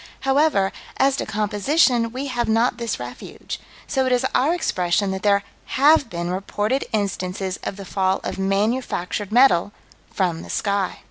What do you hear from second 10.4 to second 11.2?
the sky.